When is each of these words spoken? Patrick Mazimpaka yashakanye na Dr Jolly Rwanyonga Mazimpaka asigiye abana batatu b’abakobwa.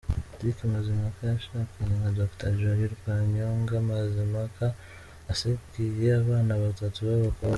Patrick 0.29 0.57
Mazimpaka 0.71 1.21
yashakanye 1.31 1.95
na 2.03 2.09
Dr 2.19 2.49
Jolly 2.59 2.87
Rwanyonga 2.95 3.75
Mazimpaka 3.89 4.65
asigiye 5.31 6.07
abana 6.21 6.53
batatu 6.63 6.97
b’abakobwa. 7.07 7.49